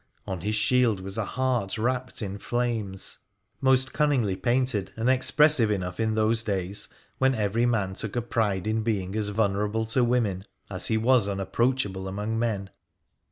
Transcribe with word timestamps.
On 0.25 0.41
his 0.41 0.55
shield 0.55 0.99
was 0.99 1.15
a 1.19 1.25
heart 1.25 1.77
wrapped 1.77 2.23
in 2.23 2.39
flames, 2.39 3.19
most 3.61 3.93
cunningly 3.93 4.35
painted, 4.35 4.91
and 4.95 5.07
expressive 5.07 5.69
enough 5.69 5.99
in 5.99 6.15
those 6.15 6.41
days, 6.41 6.87
when 7.19 7.35
every 7.35 7.67
man 7.67 7.93
took 7.93 8.15
a 8.15 8.21
pride 8.23 8.65
in 8.65 8.81
being 8.81 9.15
as 9.15 9.29
vulnerable 9.29 9.85
to 9.85 10.03
women 10.03 10.45
as 10.71 10.87
he 10.87 10.97
was 10.97 11.27
unapproachable 11.29 12.07
among 12.07 12.39
men. 12.39 12.71